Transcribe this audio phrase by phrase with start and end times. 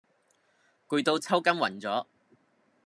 [0.87, 2.07] 攰到抽筋暈咗